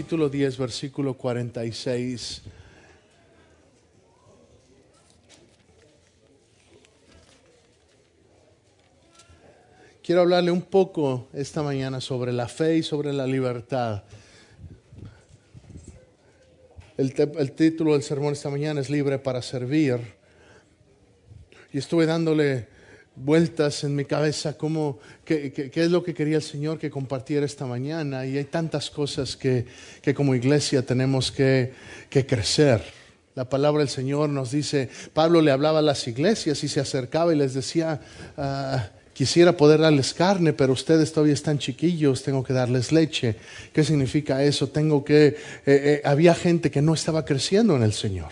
[0.00, 2.40] Capítulo 10, versículo 46.
[10.02, 14.04] Quiero hablarle un poco esta mañana sobre la fe y sobre la libertad.
[16.96, 20.00] El, el, título del sermón esta mañana es Libre para Servir.
[21.74, 22.68] Y estuve dándole
[23.24, 27.44] vueltas en mi cabeza cómo, qué, qué, es lo que quería el Señor que compartiera
[27.44, 28.26] esta mañana.
[28.26, 29.66] Y hay tantas cosas que,
[30.02, 31.72] que como iglesia tenemos que,
[32.08, 32.82] que, crecer.
[33.34, 37.32] La palabra del Señor nos dice, Pablo le hablaba a las iglesias y se acercaba
[37.32, 38.00] y les decía,
[38.36, 43.36] ah, quisiera poder darles carne, pero ustedes todavía están chiquillos, tengo que darles leche.
[43.72, 44.68] ¿Qué significa eso?
[44.68, 48.30] Tengo que, eh, eh, había gente que no estaba creciendo en el Señor.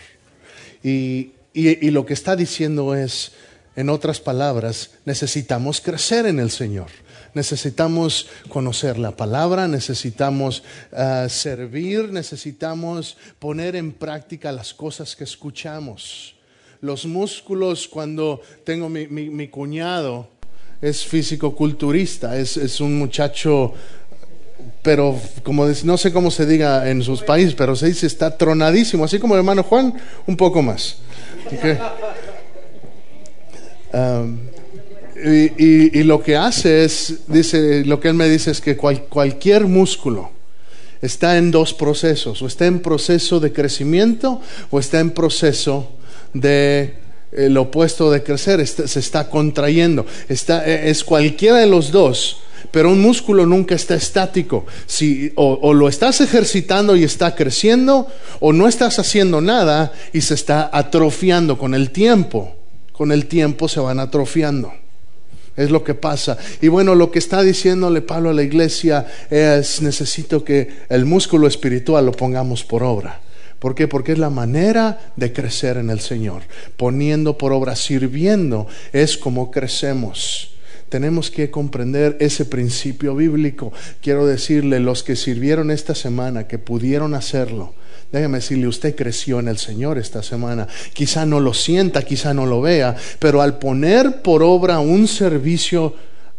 [0.83, 3.33] Y, y, y lo que está diciendo es,
[3.79, 6.87] en otras palabras, necesitamos crecer en el Señor.
[7.33, 16.35] Necesitamos conocer la palabra, necesitamos ah, servir, necesitamos poner en práctica las cosas que escuchamos.
[16.81, 20.27] Los músculos, cuando tengo mi, cuñado,
[20.81, 23.73] es físico-culturista, es, un muchacho
[24.81, 29.05] pero como no sé cómo se diga en sus países, pero se dice está tronadísimo,
[29.05, 29.93] así como el hermano Juan,
[30.27, 30.97] un poco más.
[33.93, 34.39] Um,
[35.23, 40.31] y, lo que hace es, dice, lo que él me dice es que cualquier músculo
[41.01, 45.91] está en dos procesos, o está en proceso de crecimiento o está en proceso
[46.33, 46.95] de
[47.31, 52.37] el opuesto de crecer, se está contrayendo, está, e, es cualquiera de los dos.
[52.71, 54.65] Pero un músculo nunca está estático.
[54.85, 58.07] Si, o lo estás ejercitando y está creciendo,
[58.39, 62.58] o no estás haciendo nada y se está atrofiando con el tiempo
[62.99, 64.73] con el tiempo se van atrofiando.
[65.55, 66.37] Es lo que pasa.
[66.61, 71.47] Y bueno, lo que está diciéndole Pablo a la iglesia es, necesito que el músculo
[71.47, 73.21] espiritual lo pongamos por obra.
[73.57, 73.87] ¿Por qué?
[73.87, 76.41] Porque es la manera de crecer en el Señor.
[76.75, 80.55] Poniendo por obra, sirviendo, es como crecemos.
[80.89, 83.71] Tenemos que comprender ese principio bíblico.
[84.01, 87.75] Quiero decirle, los que sirvieron esta semana, que pudieron hacerlo,
[88.11, 90.67] Déjeme decirle, usted creció en el Señor esta semana.
[90.93, 95.93] Quizá no lo sienta, quizá no lo vea, pero al poner por obra un servicio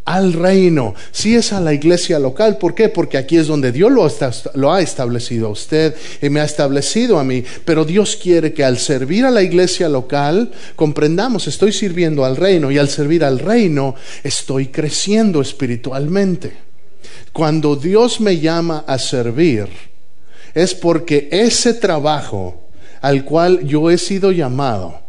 [0.04, 2.88] al reino, si es a la iglesia local, ¿por qué?
[2.88, 3.92] Porque aquí es donde Dios
[4.54, 8.64] lo, ha establecido a usted y me ha establecido a mí, pero Dios quiere que
[8.64, 13.38] al servir a la iglesia local comprendamos, estoy sirviendo al reino y al servir al
[13.38, 13.94] reino
[14.24, 16.54] estoy creciendo espiritualmente.
[17.32, 19.89] Cuando Dios me llama a servir,
[20.54, 22.60] es porque ese trabajo
[23.00, 25.00] al cual yo he sido llamado,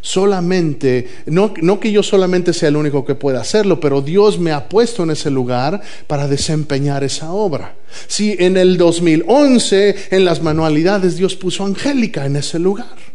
[0.00, 4.68] solamente, no, que yo solamente sea el único que pueda hacerlo, pero Dios me ha
[4.68, 7.74] puesto en ese lugar para desempeñar esa obra.
[8.06, 13.12] Si en el 2011 en las manualidades Dios puso a Angélica en ese lugar.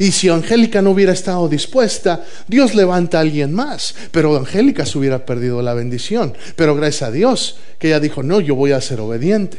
[0.00, 3.96] Y si Angélica no hubiera estado dispuesta, Dios levanta a alguien más.
[4.12, 6.34] Pero Angélica se hubiera perdido la bendición.
[6.54, 9.58] Pero gracias a Dios que ella dijo, no, yo voy a ser obediente.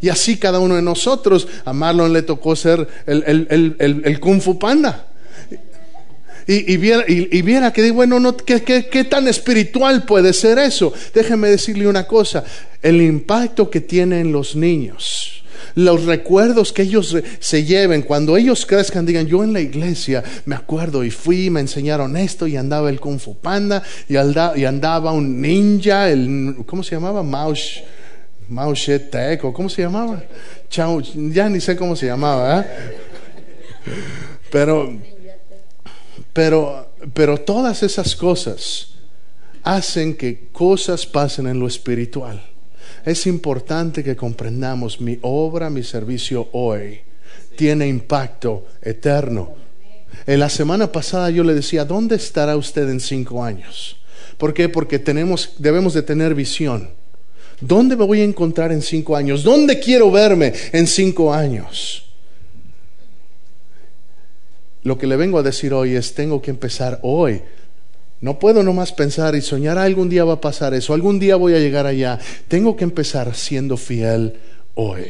[0.00, 5.06] Y así cada uno de nosotros, a Marlon le tocó ser el, Kung Fu Panda.
[6.46, 10.94] Y, viera, y, viera, que, bueno, no, ¿qué, qué, tan espiritual puede ser eso?
[11.12, 12.42] Déjeme decirle una cosa,
[12.80, 15.42] el impacto que tienen los niños,
[15.74, 20.56] los recuerdos que ellos se lleven, cuando ellos crezcan, digan, yo en la iglesia me
[20.56, 25.18] acuerdo y fui, me enseñaron esto y andaba el Kung Fu Panda y andaba, y
[25.18, 27.22] un ninja, el, ¿cómo se llamaba?
[27.22, 27.82] Mouse
[28.48, 30.22] Mao Teco, ¿cómo se llamaba?
[30.70, 32.66] Chao, ya ni sé cómo se llamaba, ¿eh?
[34.50, 34.96] Pero,
[36.32, 38.94] pero, pero todas esas cosas
[39.62, 42.42] hacen que cosas pasen en lo espiritual.
[43.04, 47.00] Es importante que comprendamos mi obra, mi servicio hoy
[47.56, 49.54] tiene impacto eterno.
[50.26, 53.98] En la semana pasada yo le decía, ¿dónde estará usted en cinco años?
[54.38, 54.68] ¿Por qué?
[54.68, 56.97] Porque tenemos, debemos de tener visión.
[57.60, 59.42] ¿Dónde me voy a encontrar en cinco años?
[59.42, 62.04] ¿Dónde quiero verme en cinco años?
[64.84, 67.42] Lo que le vengo a decir hoy es, tengo que empezar hoy
[68.20, 71.54] No puedo nomás pensar y soñar algún día va a pasar eso, algún día voy
[71.54, 72.18] a llegar allá.
[72.48, 74.34] Tengo que empezar siendo fiel
[74.74, 75.06] hoy.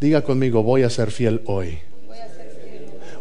[0.00, 1.78] Diga conmigo, voy a ser fiel hoy.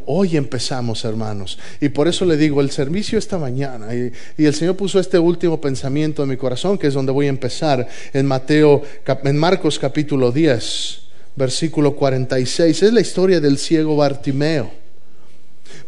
[0.06, 1.58] Hoy empezamos, hermanos.
[1.80, 4.12] Y por eso le digo, el servicio esta mañana, y,
[4.46, 7.88] el Señor puso este último pensamiento en mi corazón, que es donde voy a empezar,
[8.14, 8.82] en Mateo,
[9.24, 11.02] en Marcos capítulo 10,
[11.36, 12.84] versículo 46.
[12.84, 14.72] Es la historia del ciego Bartimeo.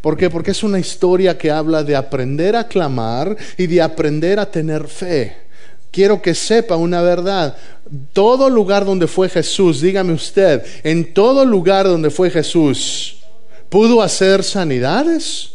[0.01, 0.29] ¿Por qué?
[0.29, 4.87] Porque es una historia que habla de aprender a clamar y de aprender a tener
[4.87, 5.43] fe.
[5.91, 7.55] Quiero que sepa una verdad.
[8.13, 13.22] Todo lugar donde fue Jesús, dígame usted, en todo lugar donde fue Jesús,
[13.73, 15.53] ¿pudo hacer sanidades?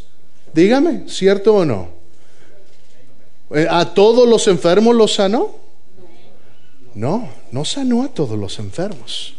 [0.53, 1.91] Dígame, ¿cierto o no?
[3.53, 5.55] Eh, ¿A todos los enfermos los sanó?
[6.95, 9.35] No, no sanó a todos los enfermos.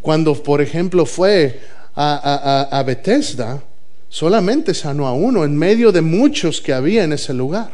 [0.00, 1.60] Cuando, por ejemplo, fue
[1.96, 3.60] a, a, a Bethesda,
[4.08, 7.70] Solamente sanó a uno en medio de muchos que había en ese lugar.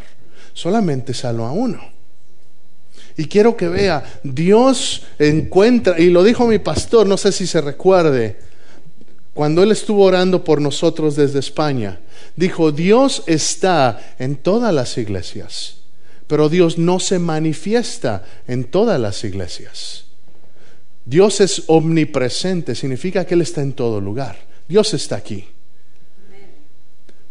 [0.52, 1.80] Solamente sanó a uno.
[3.16, 7.60] Y quiero que vea, Dios encuentra, y lo dijo mi pastor, no sé si se
[7.60, 8.36] recuerde,
[9.34, 12.00] cuando él estuvo orando por nosotros desde España,
[12.36, 15.78] dijo, Dios está en todas las iglesias,
[16.28, 20.04] pero Dios no se manifiesta en todas las iglesias.
[21.04, 24.38] Dios es omnipresente, significa que Él está en todo lugar.
[24.68, 25.44] Dios está aquí.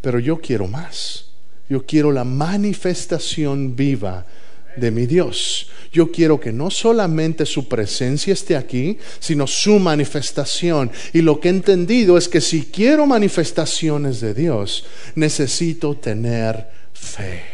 [0.01, 1.25] Pero yo quiero más.
[1.69, 4.25] Yo quiero la manifestación viva
[4.75, 5.69] de mi Dios.
[5.91, 10.91] Yo quiero que no solamente su presencia esté aquí, sino su manifestación.
[11.13, 14.85] Y lo que he entendido es que si quiero manifestaciones de Dios,
[15.15, 17.52] necesito tener fe.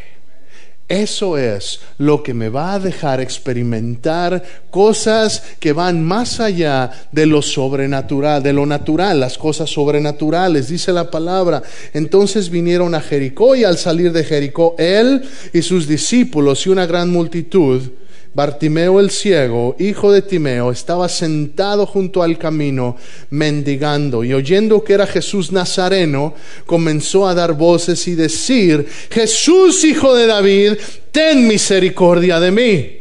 [0.89, 7.27] Eso es lo que me va a dejar experimentar cosas que van más allá de
[7.27, 11.62] lo sobrenatural, de lo natural, las cosas sobrenaturales, dice la palabra.
[11.94, 15.21] Entonces vinieron a Jericó y al salir de Jericó, él
[15.53, 17.83] y sus discípulos y una gran multitud,
[18.33, 22.95] Bartimeo el ciego, hijo de Timeo, estaba sentado junto al camino
[23.31, 26.35] mendigando y oyendo que era Jesús Nazareno,
[26.65, 30.73] comenzó a dar voces y decir, Jesús, hijo de David,
[31.11, 32.99] ten misericordia de mí.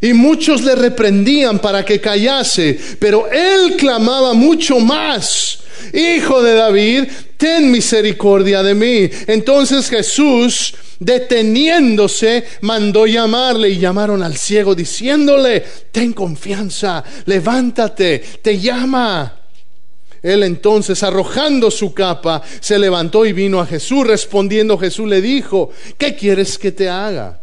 [0.00, 5.61] Y muchos le reprendían para que callase, pero él clamaba mucho más,
[5.92, 7.04] Hijo de David,
[7.36, 9.10] ten misericordia de mí.
[9.26, 10.74] Entonces Jesús
[11.04, 19.40] deteniéndose, mandó llamarle y llamaron al ciego diciéndole, ten confianza, levántate, te llama.
[20.22, 24.06] Él entonces, arrojando su capa, se levantó y vino a Jesús.
[24.06, 27.42] Respondiendo Jesús le dijo, ¿qué quieres que te haga?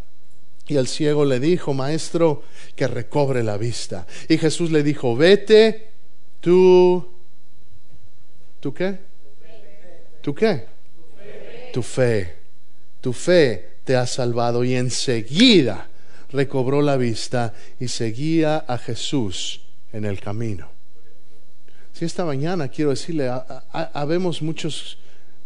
[0.65, 2.43] Y el ciego le dijo, Maestro,
[2.75, 4.07] que recobre la vista.
[4.29, 5.89] Y Jesús le dijo, vete,
[6.39, 7.05] tú,
[8.59, 8.97] ¿tú qué?
[10.21, 10.65] ¿Tú qué?
[11.73, 12.39] Tu fe
[13.01, 15.87] tu fe te ha salvado y enseguida
[16.31, 19.61] recobró la vista y seguía a Jesús
[19.93, 20.69] en el camino.
[21.93, 23.31] Si esta mañana quiero decirle,
[23.71, 24.97] habemos muchos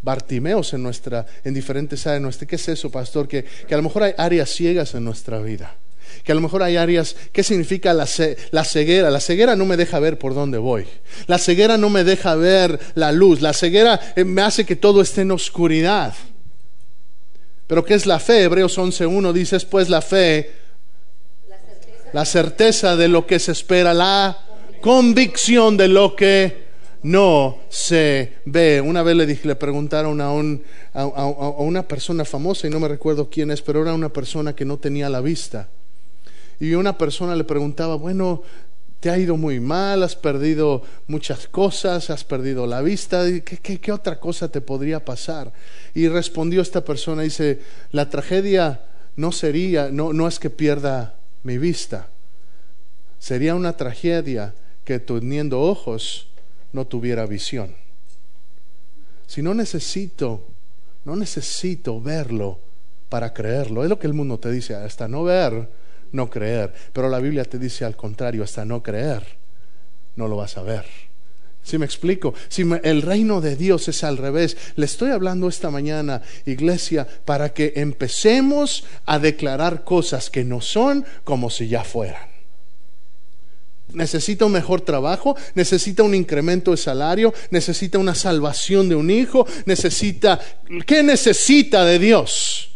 [0.02, 2.46] Bartimeos en nuestra, en diferentes áreas nuestra.
[2.46, 3.26] ¿Qué es eso, pastor?
[3.26, 5.78] Que, que a lo mejor hay áreas ciegas en nuestra vida.
[6.24, 9.10] Que a lo mejor hay áreas, ¿qué significa la, ceguera?
[9.10, 10.86] La ceguera no me deja ver por dónde voy.
[11.28, 13.42] La ceguera no me deja ver la luz.
[13.42, 16.14] La ceguera eh, me hace que todo esté en oscuridad.
[17.68, 18.44] Pero ¿qué es la fe?
[18.44, 20.52] Hebreos 11.1 dice, pues la fe,
[22.12, 22.96] la certeza.
[22.96, 24.38] de lo que se espera, la
[24.82, 26.64] convicción de lo que
[27.04, 28.82] no se ve.
[28.82, 30.30] Una vez le, dije, le preguntaron a,
[30.94, 34.66] a, una persona famosa, y no me recuerdo quién es, pero era una persona que
[34.66, 35.68] no tenía la vista.
[36.60, 38.44] Y una persona le preguntaba, bueno,
[39.04, 43.92] te ha ido muy mal, has perdido muchas cosas, has perdido la vista, ¿qué, qué
[43.92, 45.52] otra cosa te podría pasar?
[45.94, 47.60] Y respondió esta persona, dice,
[47.92, 48.80] la tragedia
[49.18, 52.08] no sería, no, no es que pierda mi vista,
[53.20, 54.54] sería una tragedia
[54.86, 56.28] que teniendo ojos
[56.72, 57.76] no tuviera visión.
[59.28, 60.46] Si no necesito,
[61.04, 62.58] no necesito verlo
[63.10, 65.68] para creerlo, es lo que el mundo te dice, hasta no ver,
[66.14, 69.24] no creer, pero la Biblia te dice al contrario, hasta no creer,
[70.16, 70.86] no lo vas a ver.
[71.64, 75.70] Si me explico, si el reino de Dios es al revés, le estoy hablando esta
[75.70, 82.28] mañana, iglesia, para que empecemos a declarar cosas que no son como si ya fueran.
[83.94, 89.48] Necesita un mejor trabajo, necesita un incremento de salario, necesita una salvación de un hijo,
[89.66, 90.40] necesita,
[90.86, 92.73] ¿qué necesita de Dios?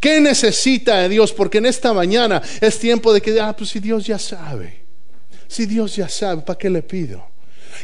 [0.00, 1.32] ¿Qué necesita de Dios?
[1.32, 4.82] Porque en esta mañana es tiempo de que, ah, pues si Dios ya sabe,
[5.48, 7.24] si Dios ya sabe, ¿para qué le pido?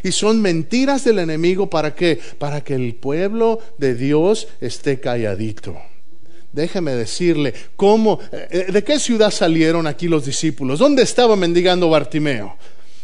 [0.02, 2.19] Y son mentiras del enemigo para qué?
[2.38, 5.76] Para que el pueblo de Dios esté calladito.
[6.52, 10.78] Déjeme decirle, ¿cómo, eh, ¿de qué ciudad salieron aquí los discípulos?
[10.78, 12.57] ¿Dónde estaba mendigando Bartimeo?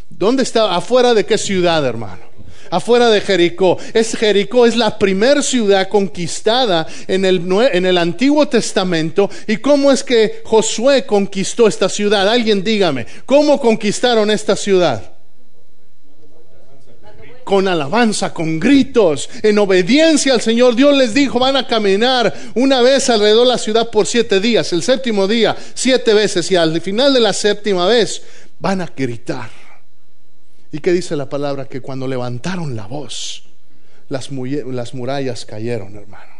[0.09, 0.75] ¿Dónde estaba?
[0.75, 2.28] ¿Afuera de qué ciudad, hermano?
[2.71, 3.77] Afuera de Jericó.
[3.93, 9.29] Es Jericó es la primera ciudad conquistada en el, en el Antiguo Testamento.
[9.47, 12.27] ¿Y cómo es que Josué conquistó esta ciudad?
[12.27, 15.13] Alguien dígame, ¿cómo conquistaron esta ciudad?
[17.49, 20.75] con alabanza, con gritos, en obediencia al Señor.
[20.75, 24.71] Dios les dijo, van a caminar una vez alrededor de la ciudad por siete días,
[24.71, 28.21] el séptimo día, siete veces, y al final de la séptima vez
[28.59, 29.58] van a gritar.
[30.71, 31.65] ¿Y qué dice la palabra?
[31.65, 33.43] Que cuando levantaron la voz,
[34.07, 36.33] las, las murallas cayeron, hermano.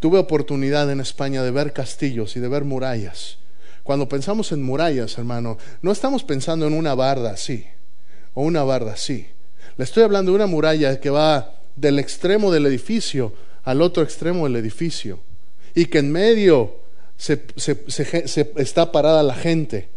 [0.00, 3.38] Tuve oportunidad en España de ver castillos y de ver murallas.
[3.82, 7.66] Cuando pensamos en murallas, hermano, no estamos pensando en una barda así
[8.34, 9.26] o una barda así.
[9.76, 13.32] Le estoy hablando de una muralla que va del extremo del edificio
[13.64, 15.20] al otro extremo del edificio
[15.74, 16.76] y que en medio
[17.16, 17.42] se,
[18.56, 19.88] está parada la gente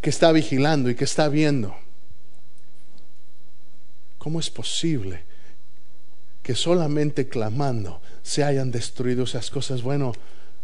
[0.00, 1.74] que está vigilando y que está viendo.
[4.24, 5.22] ¿Cómo es posible
[6.42, 9.82] que solamente clamando se hayan destruido esas cosas?
[9.82, 10.14] Bueno,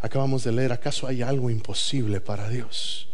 [0.01, 3.07] acabamos de leer, ¿acaso hay algo imposible para Dios?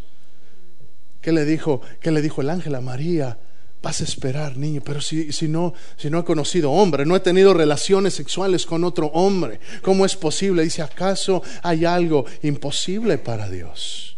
[1.21, 3.37] ¿Qué le dijo, qué le dijo el ángel a María?
[3.83, 7.21] Vas a esperar, niño, pero si, si, no, si no he conocido hombre, no he
[7.21, 10.63] tenido relaciones sexuales con otro hombre, ¿cómo es posible?
[10.63, 14.17] Dice, ¿acaso hay algo imposible para Dios?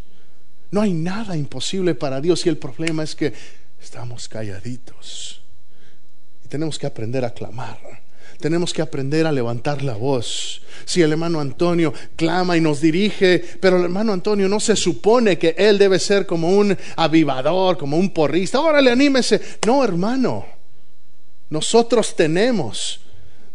[0.73, 3.33] No hay nada imposible para Dios y el problema es que
[3.81, 5.41] estamos calladitos
[6.49, 7.79] tenemos que aprender a clamar
[8.41, 10.63] tenemos que aprender a levantar la voz.
[10.85, 15.39] Si el hermano Antonio clama y nos dirige, pero el hermano Antonio no se supone
[15.39, 18.61] que él debe ser como un avivador, como un porrista.
[18.61, 19.41] Órale, anímese.
[19.67, 20.47] No, hermano.
[21.51, 23.01] Nosotros tenemos,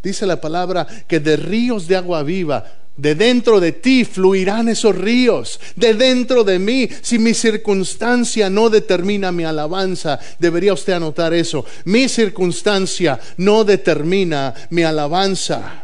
[0.01, 4.95] dice la palabra, que de ríos de agua viva de dentro de ti fluirán esos
[4.95, 6.87] ríos, de dentro de mí.
[7.01, 11.65] Si mi circunstancia no determina mi alabanza, debería usted anotar eso.
[11.85, 15.83] Mi circunstancia no determina mi alabanza.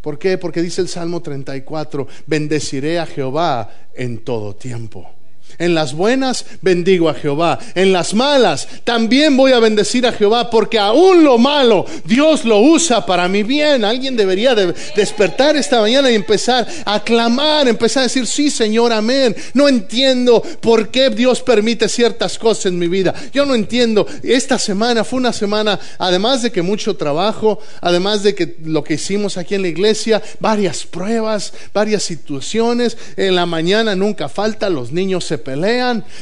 [0.00, 0.38] ¿Por qué?
[0.38, 5.19] Porque dice el Salmo 34, bendeciré a Jehová en todo tiempo.
[5.60, 7.58] En las buenas bendigo a Jehová.
[7.74, 12.60] En las malas también voy a bendecir a Jehová porque aún lo malo Dios lo
[12.60, 13.84] usa para mi bien.
[13.84, 18.90] Alguien debería de despertar esta mañana y empezar a clamar, empezar a decir, sí Señor,
[18.90, 19.36] amén.
[19.52, 23.14] No entiendo por qué Dios permite ciertas cosas en mi vida.
[23.34, 24.06] Yo no entiendo.
[24.22, 28.94] Esta semana fue una semana, además de que mucho trabajo, además de que lo que
[28.94, 32.96] hicimos aquí en la iglesia, varias pruebas, varias situaciones.
[33.18, 35.36] En la mañana nunca falta, los niños se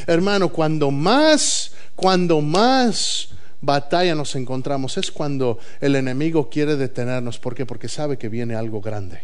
[0.07, 3.29] hermano, cuando más, cuando más
[3.61, 7.39] batalla nos encontramos es cuando el enemigo quiere detenernos.
[7.39, 7.65] ¿Por qué?
[7.65, 9.19] Porque sabe que viene algo grande.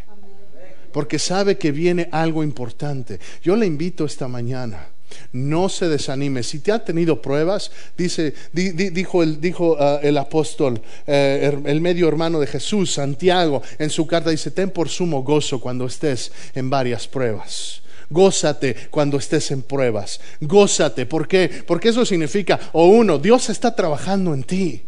[0.92, 3.20] Porque sabe que viene algo importante.
[3.44, 4.88] Yo le invito esta mañana.
[5.32, 6.44] No se desanime.
[6.44, 12.08] Si te ha tenido pruebas, dice, dijo, el, dijo ah, el apóstol, eh, el medio
[12.08, 16.70] hermano de Jesús, Santiago, en su carta dice, ten por sumo gozo cuando estés en
[16.70, 17.82] varias pruebas.
[18.10, 20.20] Gózate cuando estés en pruebas.
[20.42, 21.06] Gózate.
[21.06, 21.50] ¿Por qué?
[21.66, 24.84] Porque eso significa, o uno, Dios está trabajando en ti.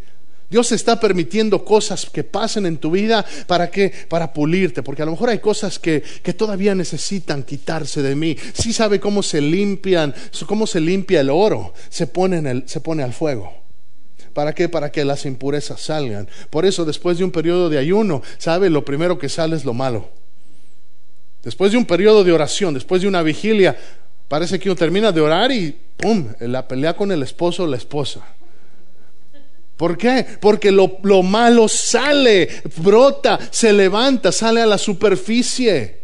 [0.49, 5.05] Dios está permitiendo cosas que pasen en tu vida para que para pulirte, porque a
[5.05, 8.37] lo mejor hay cosas que, que todavía necesitan quitarse de mí.
[8.53, 12.79] Sí sabe cómo se limpian, cómo se limpia el oro, se pone, en el, se
[12.79, 13.53] pone al fuego.
[14.33, 14.69] ¿Para qué?
[14.69, 16.29] Para que las impurezas salgan.
[16.49, 18.69] Por eso después de un periodo de ayuno, ¿sabe?
[18.69, 20.09] Lo primero que sale es lo malo.
[21.43, 23.77] Después de un periodo de oración, después de una vigilia,
[24.27, 26.27] parece que uno termina de orar y ¡pum!
[26.39, 28.21] La pelea con el esposo o la esposa.
[29.77, 30.25] ¿Por qué?
[30.41, 35.97] Porque lo, lo, malo sale, brota, se levanta, sale a la superficie.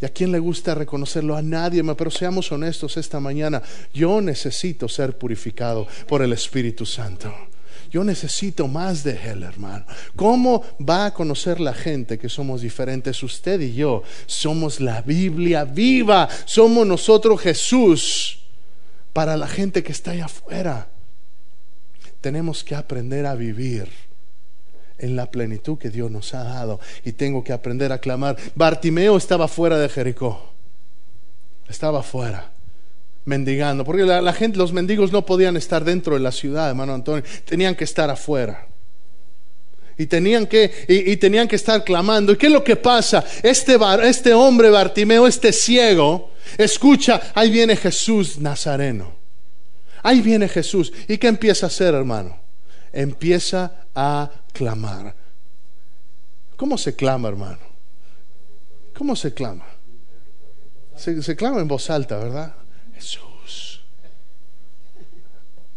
[0.00, 1.36] ¿Y a quién le gusta reconocerlo?
[1.36, 3.60] A nadie, pero seamos honestos esta mañana.
[3.92, 7.34] Yo necesito ser purificado por el Espíritu Santo.
[7.90, 9.84] Yo necesito más de Él, hermano.
[10.14, 13.22] ¿Cómo va a conocer la gente que somos diferentes?
[13.22, 16.28] Usted y yo somos la Biblia viva.
[16.44, 18.40] Somos nosotros Jesús
[19.12, 20.88] para la gente que está allá afuera.
[22.20, 23.88] Tenemos que aprender a vivir
[24.98, 26.80] en la plenitud que Dios nos ha dado.
[27.04, 28.36] Y tengo que aprender a clamar.
[28.54, 30.52] Bartimeo estaba fuera de Jericó.
[31.68, 32.57] Estaba fuera
[33.28, 37.22] mendigando, porque la, gente, los mendigos no podían estar dentro de la ciudad, hermano Antonio,
[37.44, 38.66] tenían que estar afuera.
[39.98, 42.32] Y tenían que, y, tenían que estar clamando.
[42.32, 43.24] ¿Y qué es lo que pasa?
[43.42, 49.12] Este, este hombre Bartimeo, este ciego, escucha, ahí viene Jesús Nazareno.
[50.02, 50.92] Ahí viene Jesús.
[51.08, 52.38] ¿Y qué empieza a hacer, hermano?
[52.92, 55.14] Empieza a clamar.
[56.56, 57.58] ¿Cómo se clama, hermano?
[58.96, 59.66] ¿Cómo se clama?
[60.96, 62.54] Se clama en voz alta, ¿verdad?
[62.98, 63.80] Jesús.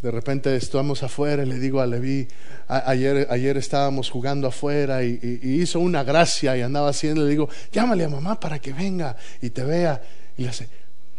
[0.02, 2.28] De repente estamos afuera y le digo a Levi,
[2.68, 8.06] ayer, ayer estábamos jugando afuera y, hizo una gracia y andaba haciendo, le digo, llámale
[8.06, 10.02] a mamá para que venga y te vea.
[10.36, 10.68] Y le hace,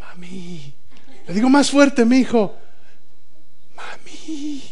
[0.01, 0.75] mami.
[1.29, 2.57] Le digo más fuerte, mi hijo,
[3.77, 4.63] mami.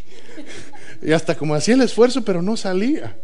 [1.03, 3.17] Y hasta como hacía el esfuerzo, pero no salía.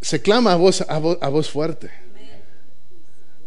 [0.00, 1.90] Se clama a voz, a voz, fuerte.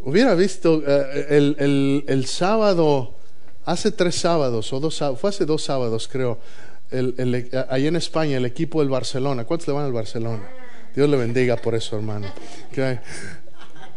[0.04, 3.16] Hubiera visto eh, el, el, el sábado
[3.66, 6.40] Hace tres sábados, o dos, fue hace dos sábados creo,
[6.90, 9.46] el, ahí en España, el equipo del Barcelona.
[9.46, 10.50] ¿Cuántos le van al Barcelona?
[10.96, 12.28] Dios le bendiga por eso, hermano.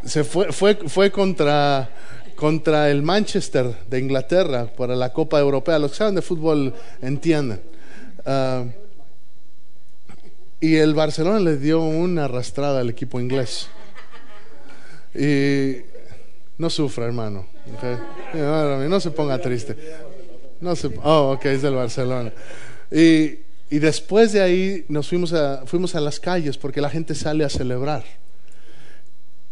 [0.04, 1.88] Se fue, fue, fue contra,
[2.36, 5.78] contra el Manchester de Inglaterra para la Copa Europea.
[5.78, 7.62] Los que saben de fútbol entienden.
[8.26, 8.64] Ah,
[10.60, 13.68] y el Barcelona le dio una arrastrada al equipo inglés.
[15.14, 15.93] Y
[16.58, 17.46] no sufra, hermano.
[18.88, 19.76] No, se ponga triste.
[20.60, 22.32] No se, oh, ok, es del Barcelona.
[22.90, 23.38] Y,
[23.70, 27.44] y después de ahí nos fuimos a, fuimos a las calles porque la gente sale
[27.44, 28.04] a celebrar.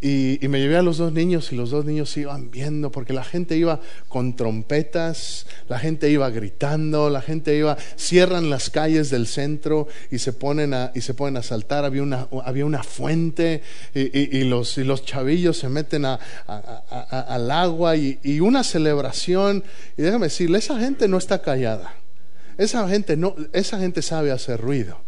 [0.04, 3.22] Y, me llevé a los dos niños y los dos niños iban viendo porque la
[3.22, 3.78] gente iba
[4.08, 10.18] con trompetas, la gente iba gritando, la gente iba, cierran las calles del centro y
[10.18, 11.84] se ponen a, y se ponen a saltar.
[11.84, 13.62] Había una, había una fuente
[13.94, 16.18] y, y los, y los chavillos se meten a,
[16.48, 19.62] al agua y, una celebración.
[19.96, 21.94] Y déjame decirle, esa gente no está callada.
[22.58, 24.98] Esa gente, no, esa gente sabe hacer ruido.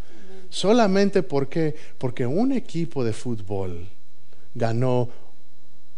[0.50, 3.88] Solamente porque, porque un equipo de fútbol
[4.54, 5.08] ganó.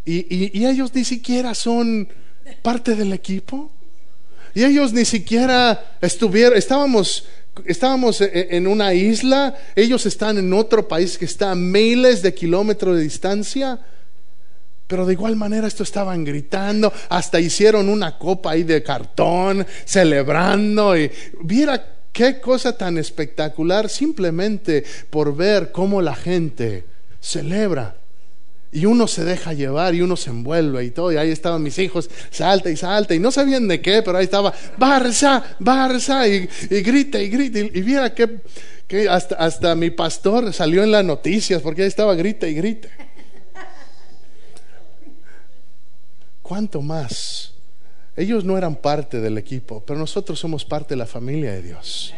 [0.05, 2.09] Y, ellos ni siquiera son
[2.63, 3.71] parte del equipo.
[4.55, 7.27] Y ellos ni siquiera estuvieron, estábamos,
[7.67, 12.23] estábamos e, e, en una isla, ellos están en otro país que está a miles
[12.23, 13.81] de kilómetros de distancia.
[14.87, 20.97] Pero de igual manera esto estaban gritando, hasta hicieron una copa ahí de cartón, celebrando.
[20.97, 21.11] Y
[21.43, 26.85] viera qué cosa tan espectacular simplemente por ver cómo la gente
[27.21, 27.97] celebra
[28.77, 31.11] y uno se deja llevar y uno se envuelve y todo.
[31.11, 33.15] Y ahí estaban mis hijos, salta y salta.
[33.15, 36.29] Y no sabían de qué, pero ahí estaba, Barça, Barça.
[36.29, 37.59] Y, y grita y grita.
[37.61, 38.41] Y, viera que,
[38.87, 42.91] que hasta, hasta mi pastor salió en las noticias porque ahí estaba, grita y grita.
[46.43, 47.55] ¿Cuánto más?
[48.15, 52.13] Ellos no eran parte del equipo, pero nosotros somos parte de la familia de Dios.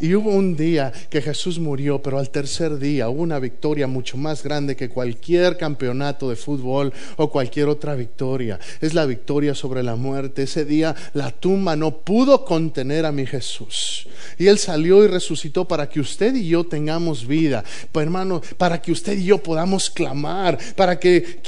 [0.00, 4.16] Y hubo un día que Jesús murió, pero al tercer día hubo una victoria mucho
[4.16, 8.58] más grande que cualquier campeonato de fútbol o cualquier otra victoria.
[8.80, 10.42] Es la victoria sobre la muerte.
[10.42, 14.08] Ese día la tumba no pudo contener a mi Jesús.
[14.38, 17.64] Y Él salió y resucitó para que usted y yo tengamos vida.
[17.92, 21.40] Pues, hermano, para que usted y yo podamos clamar, para que,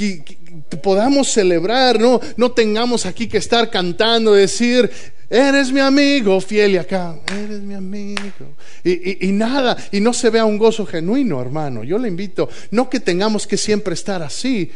[0.82, 4.90] podamos celebrar, no, no tengamos aquí que estar cantando, decir,
[5.30, 8.56] Eres mi amigo fiel y acá, eres mi amigo.
[8.82, 11.84] Y, y, nada, y no se vea un gozo genuino, hermano.
[11.84, 14.70] Yo le invito, no que tengamos que siempre estar así,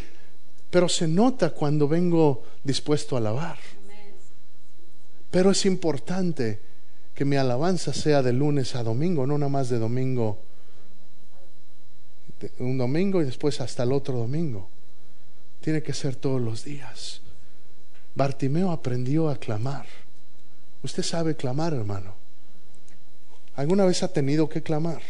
[0.71, 3.57] pero se nota cuando vengo dispuesto a alabar.
[5.31, 6.61] Pero es importante
[7.15, 10.39] que mi alabanza sea de lunes a domingo, no nada más de domingo,
[12.59, 14.69] un domingo y después hasta el otro domingo.
[15.63, 17.23] Tiene que ser todos los días.
[18.15, 20.02] Bartimeo aprendió a clamar.
[20.83, 22.15] Usted sabe clamar, hermano.
[23.57, 25.01] ¿Alguna vez ha tenido que clamar?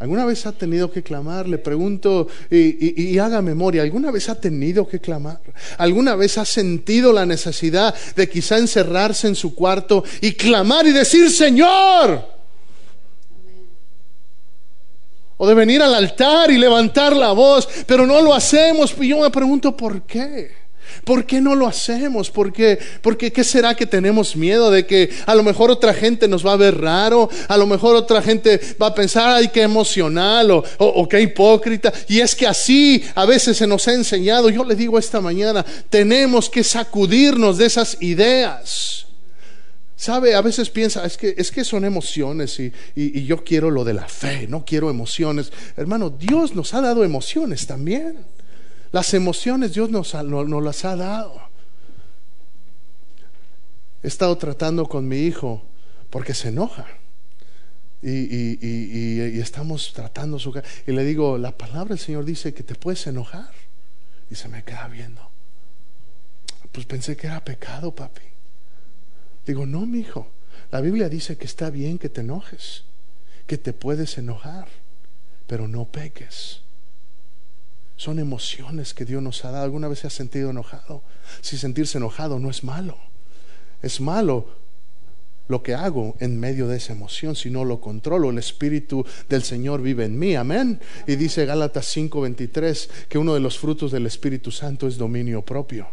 [0.00, 1.48] ¿Alguna vez ha tenido que clamar?
[1.48, 3.82] Le pregunto y, haga memoria.
[3.82, 5.40] ¿Alguna vez ha tenido que clamar?
[5.78, 10.92] ¿Alguna vez ha sentido la necesidad de quizá encerrarse en su cuarto y clamar y
[10.92, 12.34] decir, Señor?
[15.36, 18.94] O de venir al altar y levantar la voz, pero no lo hacemos.
[19.00, 20.63] Y yo me pregunto, ¿por qué?
[21.04, 22.30] ¿Por qué no lo hacemos?
[22.30, 22.78] ¿Por qué?
[23.02, 26.52] Porque ¿qué será que tenemos miedo de que a lo mejor otra gente nos va
[26.52, 27.28] a ver raro?
[27.48, 31.92] A lo mejor otra gente va a pensar, ay, qué emocional o, o, qué hipócrita.
[32.08, 34.50] Y es que así a veces se nos ha enseñado.
[34.50, 39.06] Yo le digo esta mañana, tenemos que sacudirnos de esas ideas.
[39.96, 40.34] ¿Sabe?
[40.34, 43.94] A veces piensa, es que, es que son emociones y, y yo quiero lo de
[43.94, 45.50] la fe, no quiero emociones.
[45.76, 48.18] Hermano, Dios nos ha dado emociones también.
[48.94, 51.42] Las emociones Dios nos, las ha dado.
[54.04, 55.64] He estado tratando con mi hijo
[56.10, 56.86] porque se enoja.
[58.02, 63.04] Y, estamos tratando su y le digo, la palabra del Señor dice que te puedes
[63.08, 63.50] enojar.
[64.30, 65.28] Y se me queda viendo.
[66.70, 68.22] Pues pensé que era pecado, papi.
[69.44, 70.28] Digo, no, mi hijo.
[70.70, 72.84] La Biblia dice que está bien que te enojes,
[73.48, 74.68] que te puedes enojar
[75.48, 76.60] pero no peques.
[77.96, 79.64] Son emociones que Dios nos ha dado.
[79.64, 81.02] ¿Alguna vez se ha sentido enojado?
[81.40, 82.96] Si sentirse enojado no es malo.
[83.82, 84.46] Es malo
[85.46, 88.30] lo que hago en medio de esa emoción, si no lo controlo.
[88.30, 90.34] El Espíritu del Señor vive en mí.
[90.34, 90.80] Amén.
[91.06, 95.88] Y dice Gálatas 5:23 que uno de los frutos del Espíritu Santo es dominio propio.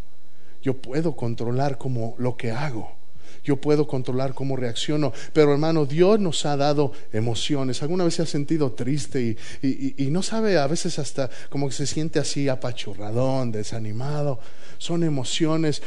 [0.64, 3.01] Yo puedo controlar como lo que hago.
[3.44, 5.14] Yo puedo controlar cómo reacciono.
[5.34, 7.82] Pero hermano, Dios nos ha dado emociones.
[7.82, 11.88] ¿Alguna vez se ha sentido triste y, no sabe, a veces hasta como que se
[11.88, 14.40] siente así apachurradón, desanimado?
[14.78, 15.82] Son emociones.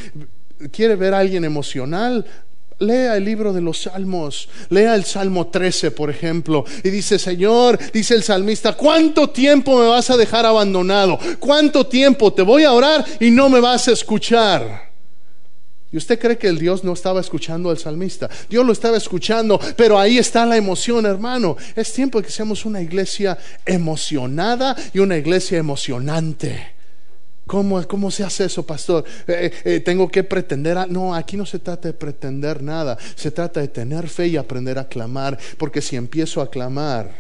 [0.73, 2.27] ¿Quiere ver a alguien emocional?
[2.81, 7.79] Lea el libro de los Salmos, lea el Salmo 13, por ejemplo, y dice, Señor,
[7.93, 11.17] dice el salmista, ¿cuánto tiempo me vas a dejar abandonado?
[11.39, 14.94] ¿Cuánto tiempo te voy a orar y no me vas a escuchar?
[15.95, 18.29] ¿Y usted cree que el Dios no estaba escuchando al salmista?
[18.51, 21.57] Dios lo estaba escuchando, pero ahí está la emoción, hermano.
[21.77, 26.75] Es tiempo de que seamos una iglesia emocionada y una iglesia emocionante.
[27.47, 29.05] ¿Cómo, ¿Cómo, se hace eso, pastor?
[29.29, 30.91] Eh, eh, ¿Tengo que pretender?
[30.91, 32.99] No, aquí no se trata de pretender nada.
[33.15, 35.39] Se trata de tener fe y aprender a clamar.
[35.59, 37.13] Porque si empiezo a clamar,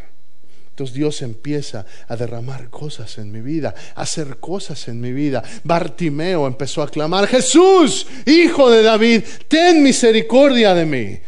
[0.74, 5.40] entonces Dios empieza a derramar cosas en mi vida, a hacer cosas en mi vida.
[5.62, 11.20] Bartimeo empezó a clamar, Jesús, hijo de David, ten misericordia de mí.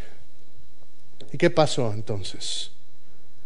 [1.33, 2.73] ¿Y qué pasó entonces?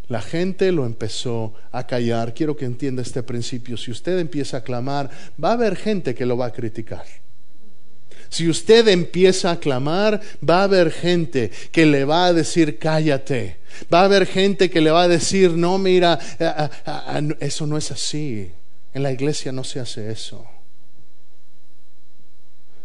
[0.09, 2.33] La gente lo empezó a callar.
[2.33, 3.77] Quiero que entienda este principio.
[3.77, 5.11] Si usted empieza a clamar,
[5.43, 7.05] va a haber gente que lo va a criticar.
[8.31, 13.59] Si usted empieza a clamar, va a haber gente que le va a decir cállate.
[13.93, 16.19] Va a haber gente que le va a decir, no, mira,
[17.41, 18.51] eso no es así.
[18.95, 20.47] En la iglesia no se hace eso.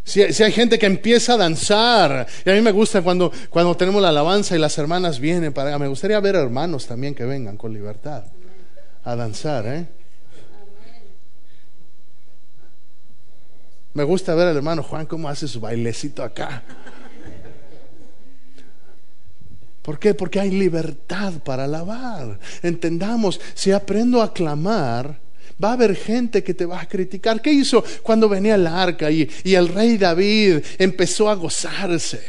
[0.04, 4.00] Si, hay gente que empieza a danzar, y a mí me gusta cuando, cuando tenemos
[4.00, 7.72] la alabanza y las hermanas vienen para me gustaría ver hermanos también que vengan con
[7.72, 8.22] libertad
[9.02, 9.86] a danzar, ¿eh?
[13.96, 16.62] Me gusta ver al hermano Juan cómo hace su bailecito acá.
[19.80, 20.12] ¿Por qué?
[20.12, 22.38] Porque hay libertad para alabar.
[22.62, 25.18] Entendamos, si aprendo a clamar,
[25.64, 27.40] Va a haber gente que te va a criticar.
[27.40, 32.20] ¿Qué hizo cuando venía el arca y, el rey David empezó a gozarse?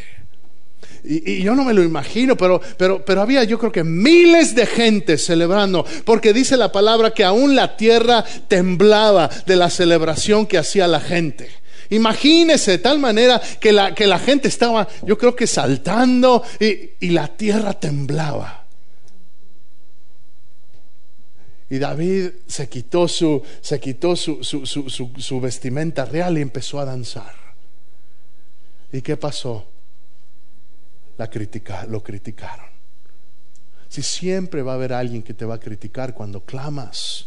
[1.04, 4.66] Y, yo no me lo imagino, pero, pero, pero había yo creo que miles de
[4.66, 10.58] gente celebrando, porque dice la palabra que aún la tierra temblaba de la celebración que
[10.58, 11.50] hacía la gente.
[11.90, 16.92] Imagínese de tal manera que la, que la gente estaba, yo creo que saltando y,
[17.00, 18.68] y la tierra temblaba.
[21.70, 26.86] Y David se quitó su, se quitó su, su, su, vestimenta real y empezó a
[26.86, 27.34] danzar.
[28.92, 29.66] ¿Y qué pasó?
[31.18, 31.30] La
[31.88, 32.66] lo criticaron.
[33.90, 37.26] Si siempre va a haber alguien que te va a criticar cuando clamas.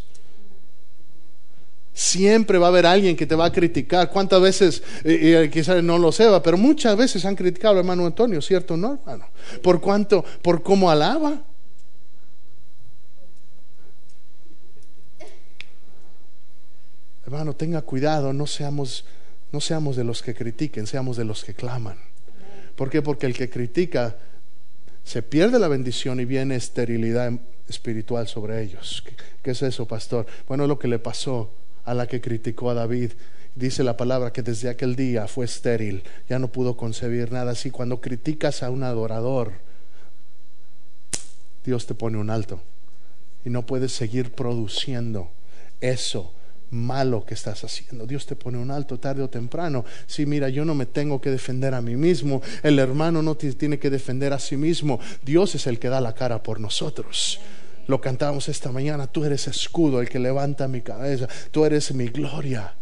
[1.93, 4.11] Siempre va a haber alguien que te va a criticar.
[4.11, 8.41] ¿Cuántas veces, y quizás no lo sepa, pero muchas veces han criticado al hermano Antonio,
[8.41, 8.77] ¿cierto?
[8.77, 9.27] ¿No, hermano?
[9.63, 10.25] ¿Por cuánto?
[10.43, 11.43] ¿Por cómo alaba?
[17.25, 19.05] Hermano, tenga cuidado, no seamos,
[19.53, 22.10] no seamos de los que critiquen, seamos de los que claman.
[22.81, 23.03] ¿Por qué?
[23.03, 24.17] Porque el que critica
[25.05, 27.31] se pierde la bendición y viene esterilidad
[27.69, 29.05] espiritual sobre ellos.
[29.43, 30.25] ¿Qué, es eso, pastor?
[30.49, 31.51] Bueno, lo que le pasó
[31.85, 33.13] a la que criticó a David.
[33.55, 37.71] Dice la palabra que desde aquel día fue estéril, ya no pudo concebir nada así.
[37.71, 39.53] Cuando criticas a un adorador,
[41.67, 42.63] Dios te pone un alto
[43.45, 45.29] y no puedes seguir produciendo
[45.83, 46.33] eso
[46.71, 48.07] malo que estás haciendo.
[48.07, 49.85] Dios te pone un alto tarde o temprano.
[50.07, 53.79] Si mira, yo no me tengo que defender a mí mismo, el hermano no tiene
[53.79, 55.01] que defender a sí mismo.
[55.23, 57.41] Dios es el que da la cara por nosotros.
[57.87, 62.07] Lo cantamos esta mañana, tú eres escudo, el que levanta mi cabeza, tú eres mi
[62.07, 62.75] gloria.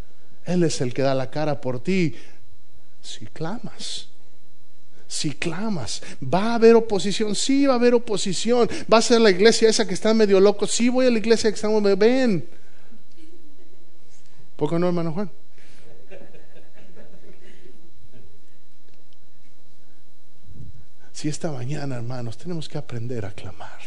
[0.44, 2.14] Él es el que da la cara por ti.
[3.00, 4.08] Si clamas,
[5.06, 9.30] si clamas, va a haber oposición, sí va a haber oposición, va a ser la
[9.30, 12.46] iglesia esa que está medio loco, sí voy a la iglesia que estamos, ven,
[14.58, 15.30] ¿Por qué no, hermano Juan?
[21.12, 23.78] Si esta mañana, hermanos, tenemos que aprender a clamar.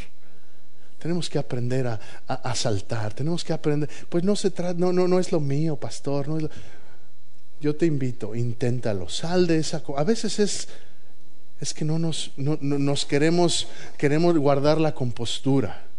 [0.98, 3.14] Tenemos que aprender a, saltar.
[3.14, 3.90] Tenemos que aprender.
[4.08, 6.30] Pues no se trata, no, no, no es lo mío, pastor.
[6.30, 6.50] No
[7.60, 9.10] yo te invito, inténtalo.
[9.10, 9.84] Sal de esa.
[9.98, 10.70] A veces es,
[11.60, 15.91] es que no nos, no, nos queremos, queremos guardar la compostura.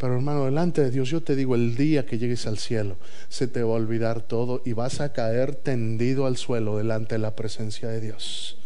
[0.00, 2.96] Pero hermano, delante de Dios, yo te digo, el día que llegues al cielo,
[3.28, 7.18] se te va a olvidar todo y vas a caer tendido al suelo delante de
[7.18, 8.56] la presencia de Dios.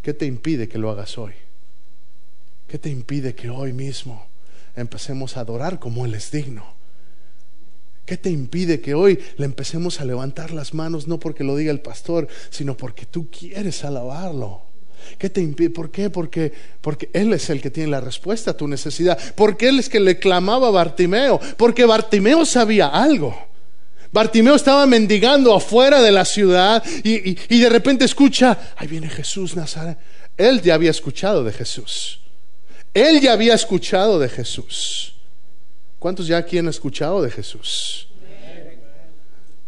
[0.00, 1.34] ¿Qué te impide que lo hagas hoy?
[2.66, 4.26] ¿Qué te impide que hoy mismo
[4.74, 6.64] empecemos a adorar como Él es digno?
[8.06, 11.72] ¿Qué te impide que hoy le empecemos a levantar las manos no porque lo diga
[11.72, 14.71] el pastor, sino porque tú quieres alabarlo?
[15.18, 15.70] ¿Qué te impide?
[15.70, 16.10] ¿Por qué?
[16.10, 19.18] Porque, porque Él es el que tiene la respuesta a tu necesidad.
[19.34, 21.40] Porque Él es que le clamaba a Bartimeo.
[21.56, 23.36] Porque Bartimeo sabía algo.
[24.12, 29.56] Bartimeo estaba mendigando afuera de la ciudad y, y de repente escucha, ahí viene Jesús
[29.56, 29.96] Nazaret.
[30.36, 32.20] Él ya había escuchado de Jesús.
[32.94, 35.14] Él ya había escuchado de Jesús.
[35.98, 38.08] ¿Cuántos ya aquí han escuchado de Jesús?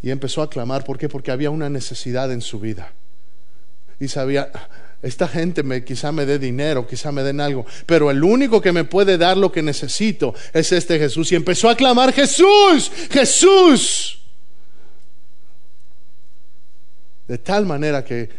[0.03, 1.09] Y empezó a clamar, ¿por qué?
[1.09, 2.93] Porque había una necesidad en su vida.
[4.01, 4.51] Y sabía,
[5.03, 8.73] esta gente me, quizá me dé dinero, quizá me den algo, pero el único que
[8.73, 11.31] me puede dar lo que necesito es este Jesús.
[11.33, 14.21] Y empezó a clamar, Jesús, Jesús.
[17.29, 18.31] De tal manera que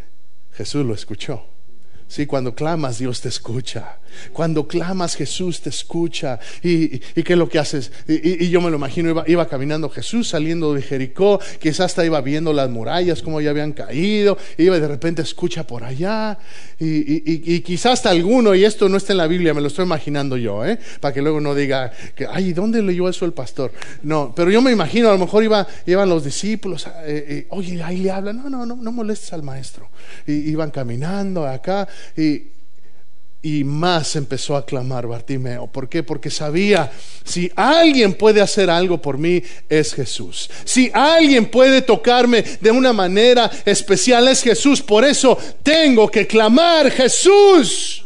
[0.54, 1.46] Jesús lo escuchó.
[2.08, 3.98] Sí, cuando clamas, Dios te escucha.
[4.34, 6.39] Cuando clamas, Jesús te escucha.
[6.63, 7.91] ¿Y, qué es lo que haces?
[8.08, 12.54] Y, yo me lo imagino, iba, caminando Jesús saliendo de Jericó, quizás hasta iba viendo
[12.54, 16.38] las murallas, como ya habían caído, iba de repente escucha por allá.
[16.80, 20.38] Y, quizás hasta alguno, y esto no está en la Biblia, me lo estoy imaginando
[20.38, 20.78] yo, ¿eh?
[20.99, 23.71] para que luego no diga, que, ay, ¿dónde leyó eso el pastor?
[24.04, 27.82] No, pero yo me imagino, a lo mejor iba, iban los discípulos, eh, eh, oye,
[27.82, 29.89] ahí le hablan, no, no, no, no molestes al maestro.
[30.28, 32.55] Y iban caminando acá y,
[33.45, 35.67] y más empezó a clamar Bartimeo.
[35.67, 36.01] ¿Por qué?
[36.01, 36.91] Porque sabía,
[37.23, 40.49] si alguien puede hacer algo por mí, es Jesús.
[40.63, 44.81] Si alguien puede tocarme de una manera especial, es Jesús.
[44.81, 48.03] Por eso tengo que clamar Jesús.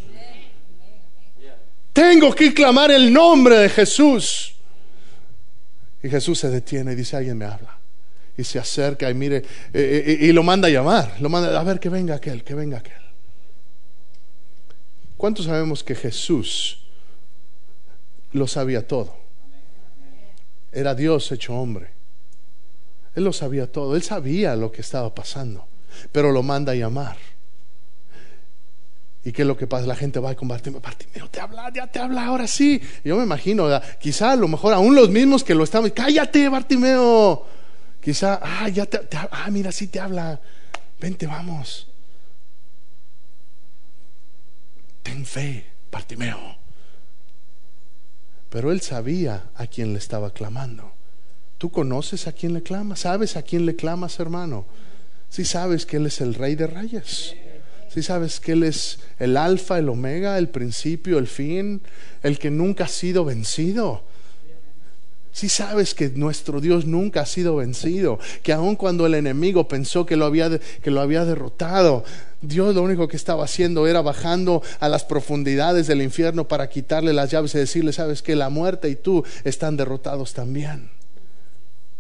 [1.94, 4.56] Tengo que clamar el nombre de Jesús.
[6.04, 7.78] Y Jesús se detiene y dice, alguien me habla.
[8.38, 11.16] Y se acerca y mire, eh, eh, y lo manda a llamar.
[11.22, 13.09] Lo manda, a ver que venga aquel, que venga aquel.
[15.20, 16.80] ¿Cuántos sabemos que Jesús
[18.32, 19.14] lo sabía todo?
[20.72, 21.90] Era Dios hecho hombre.
[23.16, 25.66] Él lo sabía todo, él sabía lo que estaba pasando,
[26.14, 27.18] pero lo manda a llamar.
[29.26, 29.86] ¿Y qué es lo que pasa?
[29.88, 32.82] La gente va con Bartimeo, Bartimeo, te habla, ya te habla, ahora sí.
[33.04, 33.68] Yo me imagino,
[34.00, 37.46] quizá a lo mejor aún los mismos que lo estaban, cállate Bartimeo.
[38.02, 40.40] Quizá, ah, ya te, ah, mira, sí te habla,
[40.98, 41.90] vente, vamos.
[45.10, 46.58] Ten fe, Bartimeo.
[48.50, 50.92] Pero él sabía a quién le estaba clamando.
[51.58, 53.02] ¿Tú conoces a quién le clamas?
[53.02, 54.66] ¿Sabes a quién le clamas, hermano?
[55.30, 57.36] Si sabes que Él es el Rey de Reyes.
[57.94, 61.82] Si sabes que Él es el Alfa, el Omega, el principio, el fin,
[62.24, 64.04] el que nunca ha sido vencido.
[65.32, 70.06] Si sabes que nuestro Dios nunca ha sido vencido, que aun cuando el enemigo pensó
[70.06, 72.04] que lo había, que lo había derrotado,
[72.42, 77.14] Dios lo único que estaba haciendo era bajando a las profundidades del infierno para quitarle
[77.14, 80.99] las llaves y decirle, sabes que la muerte y tú están derrotados también.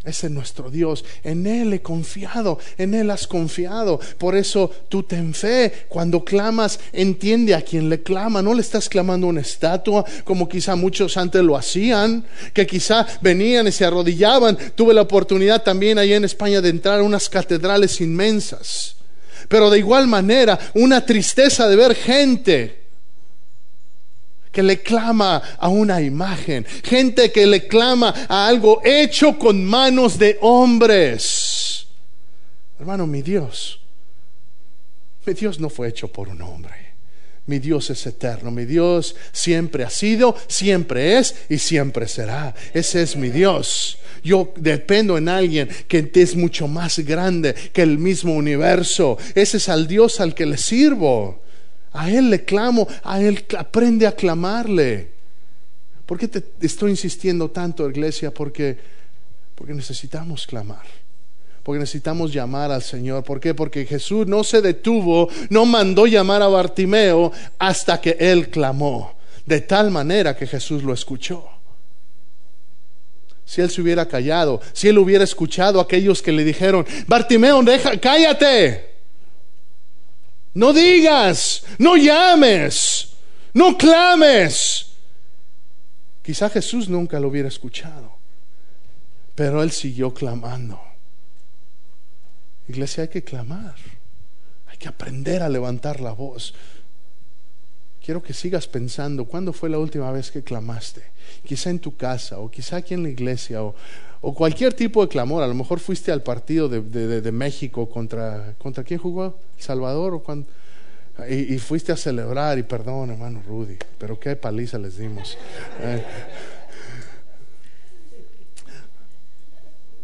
[0.06, 1.04] Ese es nuestro Dios.
[1.24, 4.00] En Él he confiado, en Él has confiado.
[4.18, 5.86] Por eso tú ten fe.
[5.90, 8.42] Cuando clamas, entiende a quien le clama.
[8.42, 13.68] No le estás clamando una estatua, como quizá muchos antes lo hacían, que quizá venían
[13.68, 14.58] y se arrodillaban.
[14.74, 18.96] Tuve la oportunidad también allá en España de entrar a unas catedrales inmensas.
[19.50, 22.79] Pero de igual manera, una tristeza de ver gente
[24.52, 30.18] que le clama a una imagen, gente que le clama a algo hecho con manos
[30.18, 31.88] de hombres.
[32.80, 33.80] Hermano, mi Dios,
[35.26, 36.90] mi Dios no fue hecho por un hombre.
[37.46, 42.54] Mi Dios es eterno, mi Dios siempre ha sido, siempre es y siempre será.
[42.76, 43.98] Ese es mi Dios.
[44.24, 49.18] Yo dependo en alguien que es mucho más grande que el mismo universo.
[49.34, 51.42] Ese es al Dios al que le sirvo.
[51.94, 55.10] A Él le clamo, a Él aprende a clamarle.
[56.06, 58.34] ¿Por qué te estoy insistiendo tanto, iglesia?
[58.34, 58.78] Porque,
[59.56, 60.86] porque necesitamos clamar.
[61.64, 63.24] Porque necesitamos llamar al Señor.
[63.24, 63.54] ¿Por qué?
[63.54, 69.16] Porque Jesús no se detuvo, no mandó llamar a Bartimeo hasta que Él clamó.
[69.46, 71.48] De tal manera que Jesús lo escuchó.
[73.46, 77.62] Si Él se hubiera callado, si Él hubiera escuchado a aquellos que le dijeron, Bartimeo,
[77.64, 78.89] deja, cállate.
[80.54, 83.14] No digas, no llames,
[83.54, 84.88] no clames.
[86.24, 88.12] Quizá Jesús nunca lo hubiera escuchado,
[89.36, 90.80] pero él siguió clamando.
[92.68, 93.76] Iglesia, hay que clamar,
[94.68, 96.54] hay que aprender a levantar la voz.
[98.10, 101.04] Quiero que sigas pensando, ¿cuándo fue la última vez que clamaste?
[101.46, 103.76] Quizá en tu casa o quizá aquí en la iglesia o,
[104.22, 105.44] o cualquier tipo de clamor.
[105.44, 106.82] A lo mejor fuiste al partido de,
[107.22, 110.48] de, México contra, contra quién jugó, Salvador o cuando,
[111.30, 115.38] Y, fuiste a celebrar y perdón, hermano Rudy, pero qué paliza les dimos.
[115.80, 116.04] Eh,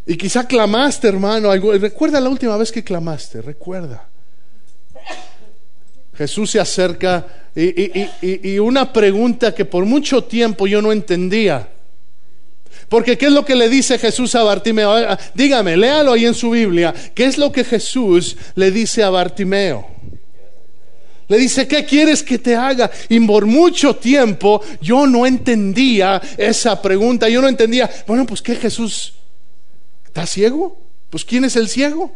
[0.05, 1.51] Y quizá clamaste, hermano.
[1.55, 4.09] Recuerda la última vez que clamaste, recuerda.
[6.17, 7.25] Jesús se acerca
[7.56, 11.69] y, una pregunta que por mucho tiempo yo no entendía.
[12.89, 14.93] Porque ¿qué es lo que le dice Jesús a Bartimeo?
[15.34, 16.93] Dígame, léalo ahí en su Biblia.
[17.13, 19.88] ¿Qué es lo que Jesús le dice a Bartimeo?
[21.28, 22.91] Le dice, ¿qué quieres que te haga?
[23.10, 27.28] Y por mucho tiempo yo no entendía esa pregunta.
[27.28, 29.15] Yo no entendía, bueno, pues ¿qué Jesús
[30.15, 30.78] ¿Está ciego?
[31.10, 32.10] Pues ¿quién es el ciego?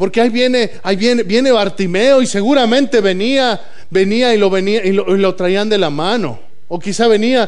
[0.00, 3.60] Porque ahí viene, ahí viene, viene Bartimeo y seguramente venía,
[3.90, 6.40] venía y lo venía y lo, traían de la mano.
[6.68, 7.46] O quizá venía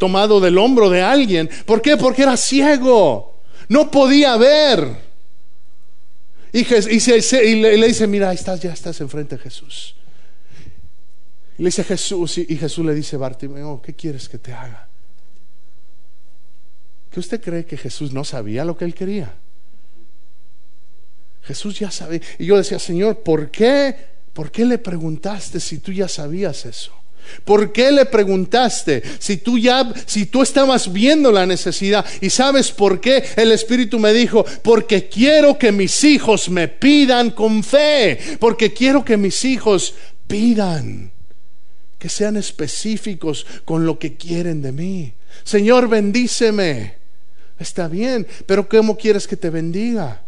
[0.00, 1.48] tomado del hombro de alguien.
[1.66, 1.96] ¿Por qué?
[1.96, 3.36] Porque era ciego.
[3.68, 4.96] No podía ver.
[6.52, 9.94] Y, le, dice, mira, estás, ya estás enfrente de Jesús.
[11.56, 14.88] Le dice Jesús, y, y Jesús le dice, Bartimeo, ¿qué quieres que te haga?
[17.12, 19.32] ¿Que usted cree que Jesús no sabía lo que él quería?
[21.42, 22.20] Jesús ya sabía.
[22.38, 23.94] Y yo decía, Señor, ¿por qué?
[24.32, 26.92] ¿Por qué le preguntaste si tú ya sabías eso?
[27.44, 32.72] ¿Por qué le preguntaste si tú ya si tú estabas viendo la necesidad y sabes
[32.72, 38.18] por qué el espíritu me dijo, porque quiero que mis hijos me pidan con fe,
[38.40, 39.94] porque quiero que mis hijos
[40.26, 41.12] pidan
[42.00, 45.12] que sean específicos con lo que quieren de mí.
[45.44, 46.94] Señor, bendíceme.
[47.58, 50.22] Está bien, pero ¿cómo quieres que te bendiga?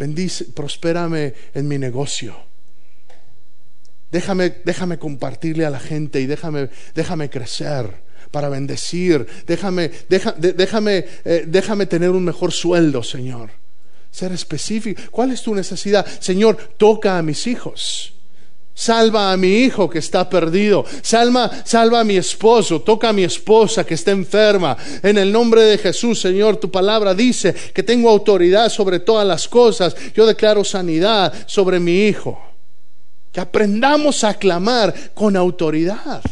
[0.00, 2.34] Bendice, prospérame en mi negocio.
[4.10, 9.26] Déjame, déjame compartirle a la gente y déjame, déjame crecer para bendecir.
[9.46, 13.50] Déjame, déjame, eh, déjame tener un mejor sueldo, Señor.
[14.10, 15.02] Ser específico.
[15.10, 16.06] ¿Cuál es tu necesidad?
[16.18, 18.14] Señor, toca a mis hijos.
[18.74, 20.84] Salva a mi hijo que está perdido.
[21.02, 22.80] Salva, salva a mi esposo.
[22.80, 24.76] Toca a mi esposa que está enferma.
[25.02, 29.48] En el nombre de Jesús, Señor, tu palabra dice que tengo autoridad sobre todas las
[29.48, 29.94] cosas.
[30.14, 32.40] Yo declaro sanidad sobre mi hijo.
[33.32, 36.22] Que aprendamos a clamar con autoridad.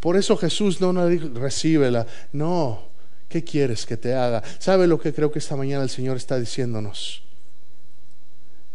[0.00, 1.28] Por eso Jesús no nos dijo.
[2.32, 2.82] No,
[3.28, 4.42] ¿qué quieres que te haga?
[4.58, 7.22] ¿Sabe lo que creo que esta mañana el Señor está diciéndonos?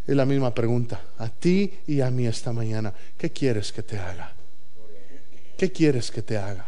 [0.05, 2.93] Es la misma pregunta, a ti y a mí esta mañana.
[3.17, 4.33] ¿Qué quieres que te haga?
[5.57, 6.67] ¿Qué quieres que te haga?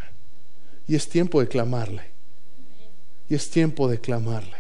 [0.88, 2.04] Y es tiempo de clamarle.
[3.30, 4.58] Y es tiempo de clamarle.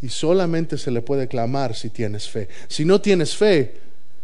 [0.00, 2.48] Y solamente se le puede clamar si tienes fe.
[2.68, 3.74] Si no tienes fe,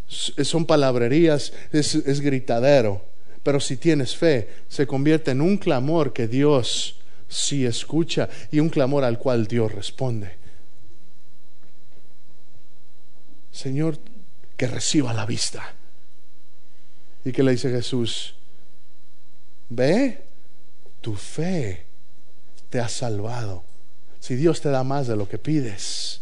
[0.09, 3.05] son palabrerías, es, es gritadero.
[3.43, 6.97] Pero si tienes fe, se convierte en un clamor que Dios
[7.29, 10.40] sí escucha y un clamor al cual Dios responde.
[13.53, 13.99] Señor,
[14.57, 15.75] que reciba la vista.
[17.25, 18.35] ¿Y que le dice Jesús?
[19.69, 20.23] Ve,
[21.01, 21.85] tu fe
[22.69, 23.65] te ha salvado.
[24.21, 26.21] Si Dios te da más de lo que pides.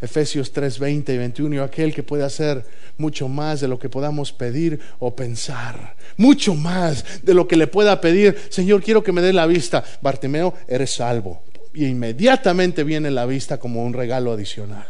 [0.00, 2.64] Efesios 3, 20 y 21, aquel que puede hacer
[2.98, 7.66] mucho más de lo que podamos pedir o pensar, mucho más de lo que le
[7.66, 9.82] pueda pedir, Señor, quiero que me dé la vista.
[10.02, 11.42] Bartimeo, eres salvo.
[11.72, 14.86] Y inmediatamente viene la vista como un regalo adicional.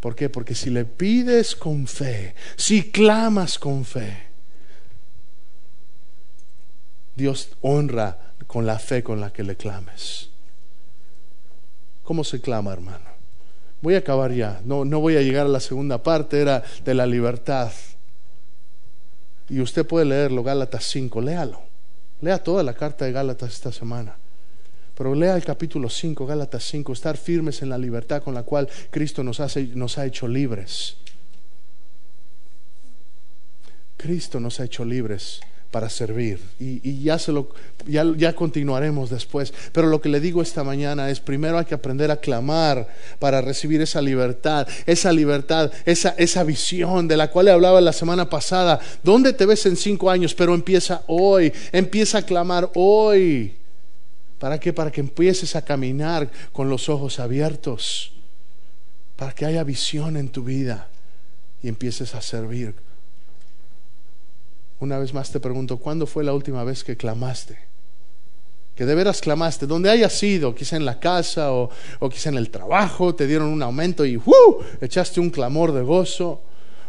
[0.00, 0.30] ¿Por qué?
[0.30, 4.30] Porque si le pides con fe, si clamas con fe,
[7.14, 10.30] Dios honra con la fe con la que le clames.
[12.02, 13.10] ¿Cómo se clama, hermano?
[13.82, 14.60] Voy a acabar ya.
[14.64, 17.70] No, no voy a llegar a la segunda parte, era de la libertad.
[19.48, 21.60] Y usted puede leerlo, Gálatas 5, léalo.
[22.20, 24.16] Lea toda la carta de Gálatas esta semana.
[25.00, 28.68] Pero lea el capítulo 5, Gálatas 5, estar firmes en la libertad con la cual
[28.90, 30.96] Cristo nos, hace, nos ha hecho libres.
[33.96, 36.38] Cristo nos ha hecho libres para servir.
[36.58, 37.48] Y, ya, se lo,
[37.86, 39.54] ya, ya, continuaremos después.
[39.72, 42.86] Pero lo que le digo esta mañana es, primero hay que aprender a clamar
[43.18, 47.94] para recibir esa libertad, esa libertad, esa, esa visión de la cual le hablaba la
[47.94, 48.78] semana pasada.
[49.02, 50.34] ¿Dónde te ves en cinco años?
[50.34, 53.59] Pero empieza hoy, empieza a clamar hoy.
[54.40, 54.72] ¿Para qué?
[54.72, 58.12] Para que empieces a caminar con los ojos abiertos.
[59.14, 60.88] Para que haya visión en tu vida
[61.62, 62.74] y empieces a servir.
[64.80, 67.58] Una vez más te pregunto, ¿cuándo fue la última vez que clamaste?
[68.74, 71.68] Que de veras clamaste, donde haya sido, quizá en la casa o,
[72.10, 74.18] quizá en el trabajo, te dieron un aumento y
[74.80, 76.40] echaste un clamor de gozo.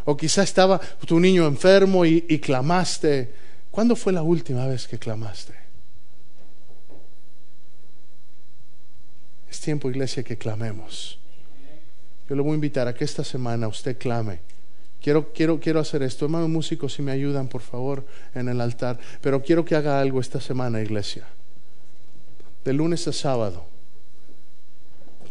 [0.06, 3.34] O quizá estaba tu niño enfermo y clamaste.
[3.70, 5.61] ¿Cuándo fue la última vez que clamaste?
[9.52, 11.20] Es tiempo, iglesia, que clamemos.
[12.30, 14.40] yo le voy a invitar a que esta semana usted clame.
[15.04, 16.24] Quiero, quiero, quiero hacer esto.
[16.24, 18.98] Hermanos músicos, si me ayudan, por favor, en el altar.
[19.20, 21.28] Pero quiero que haga algo esta semana, iglesia.
[22.64, 23.66] De lunes a sábado,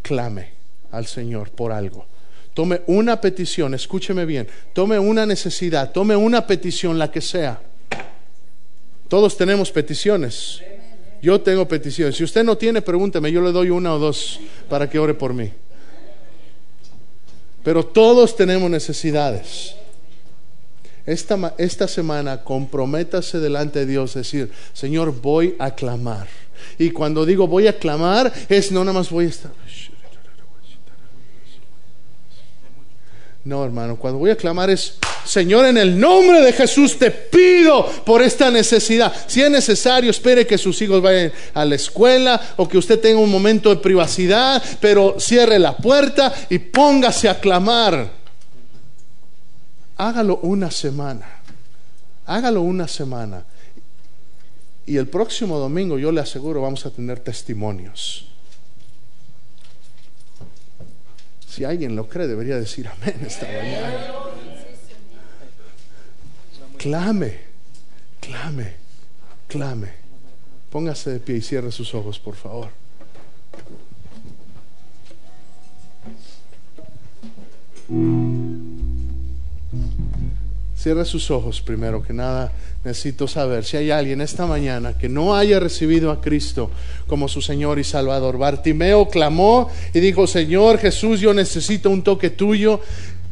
[0.02, 0.50] clame
[0.90, 2.04] al Señor por algo.
[2.52, 4.46] Tome una petición, escúcheme bien.
[4.74, 7.62] Tome una necesidad, tome una petición, la que sea.
[9.08, 10.60] Todos tenemos peticiones.
[11.22, 12.16] Yo tengo peticiones.
[12.16, 13.30] Si usted no tiene, pregúnteme.
[13.30, 15.52] Yo le doy una o dos para que ore por mí.
[17.62, 19.74] Pero todos tenemos necesidades.
[21.04, 26.28] Esta, esta semana comprométase delante de Dios, decir, Señor, voy a clamar.
[26.78, 29.52] Y cuando digo voy a clamar, es no nada más voy a estar.
[33.44, 37.86] No, hermano, cuando voy a clamar es, Señor, en el nombre de Jesús te pido
[38.04, 39.12] por esta necesidad.
[39.26, 43.18] Si es necesario, espere que sus hijos vayan a la escuela o que usted tenga
[43.18, 48.10] un momento de privacidad, pero cierre la puerta y póngase a clamar.
[49.96, 51.26] Hágalo una semana.
[52.26, 53.44] Hágalo una semana.
[54.86, 58.29] Y el próximo domingo, yo le aseguro, vamos a tener testimonios.
[61.50, 63.92] Si alguien lo cree, debería decir amén esta mañana.
[66.78, 67.40] Clame,
[68.20, 68.74] clame,
[69.48, 69.88] clame.
[70.70, 72.70] Póngase de pie y cierre sus ojos, por favor.
[80.80, 82.50] Cierre sus ojos primero que nada.
[82.82, 86.70] Necesito saber si hay alguien esta mañana que no haya recibido a Cristo
[87.06, 88.38] como su Señor y Salvador.
[88.38, 92.80] Bartimeo clamó y dijo, Señor Jesús, yo necesito un toque tuyo.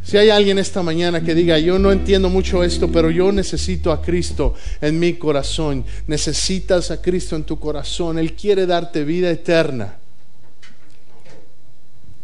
[0.04, 3.92] Si hay alguien esta mañana que diga, yo no entiendo mucho esto, pero yo necesito
[3.92, 5.86] a Cristo en mi corazón.
[6.06, 8.18] Necesitas a Cristo en tu corazón.
[8.18, 9.96] Él quiere darte vida eterna.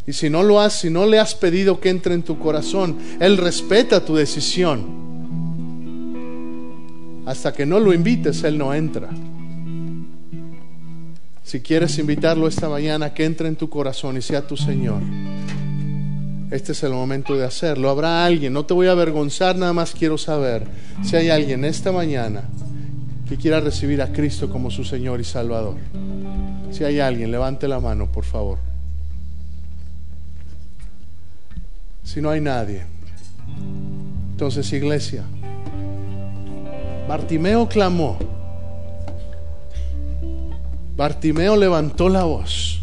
[0.07, 2.99] Y si no lo has, si no le has pedido que entre en tu corazón,
[3.21, 5.14] Él respeta tu decisión.
[7.27, 9.09] Hasta que no lo invites, Él no entra.
[11.43, 15.03] Si quieres invitarlo esta mañana, que entre en tu corazón y sea tu Señor.
[16.51, 17.91] Este es el momento de hacerlo.
[17.91, 20.67] Habrá alguien, no te voy a avergonzar, nada más quiero saber
[21.03, 22.45] si hay alguien esta mañana
[23.29, 25.77] que quiera recibir a Cristo como su Señor y Salvador.
[26.71, 28.59] Si hay alguien, levante la mano, por favor.
[32.05, 32.83] Si no hay nadie,
[34.33, 35.25] entonces iglesia,
[37.09, 38.17] Bartimeo clamó.
[40.97, 42.81] Bartimeo levantó la voz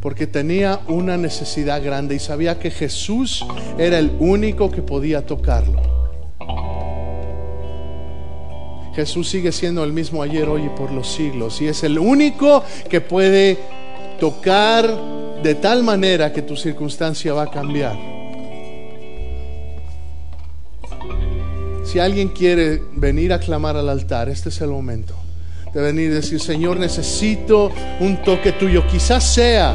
[0.00, 3.44] porque tenía una necesidad grande y sabía que Jesús
[3.78, 5.82] era el único que podía tocarlo.
[8.94, 12.64] Jesús sigue siendo el mismo ayer, hoy y por los siglos y es el único
[12.88, 13.58] que puede
[14.18, 14.90] tocar
[15.42, 18.19] de tal manera que tu circunstancia va a cambiar.
[21.90, 25.12] Si alguien quiere venir a clamar al altar, este es el momento
[25.74, 28.86] de venir y decir, Señor, necesito un toque tuyo.
[28.86, 29.74] Quizás sea,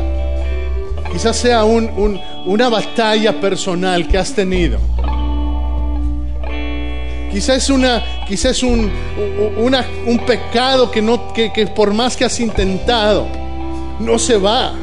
[1.11, 4.79] quizás sea una batalla personal que has tenido.
[7.33, 8.89] Quizás es, una, quizás un,
[9.57, 13.27] un pecado que, no, que, que por más que has intentado,
[13.99, 14.73] no se va.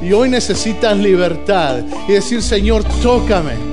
[0.00, 3.69] Y hoy necesitas libertad y decir, Señor, tócame.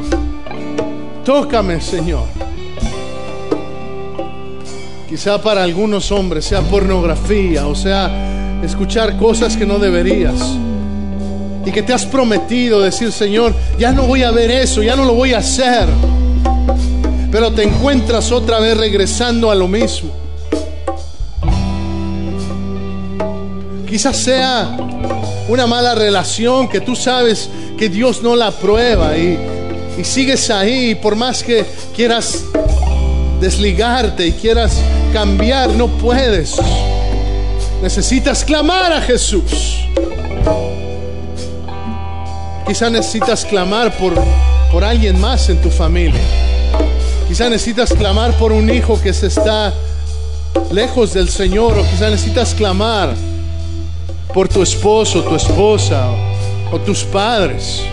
[1.27, 2.23] Tócame, Señor.
[5.09, 10.39] Quizá para algunos hombres sea pornografía, o sea, escuchar cosas que no deberías.
[11.65, 15.03] Y que te has prometido decir, Señor, ya no voy a ver eso, ya no
[15.03, 15.89] lo voy a hacer.
[17.29, 20.11] Pero te encuentras otra vez regresando a lo mismo.
[23.85, 24.77] Quizás sea
[25.49, 29.56] una mala relación que tú sabes que Dios no la aprueba y
[29.97, 32.43] y sigues ahí, por más que quieras
[33.41, 34.77] desligarte y quieras
[35.11, 36.55] cambiar, no puedes.
[37.81, 39.77] Necesitas clamar a Jesús.
[42.67, 44.13] Quizá necesitas clamar por,
[44.71, 46.21] por alguien más en tu familia.
[47.27, 49.73] Quizá necesitas clamar por un hijo que se está
[50.71, 53.13] lejos del Señor o quizá necesitas clamar
[54.33, 56.07] por tu esposo, tu esposa
[56.71, 57.83] o tus padres.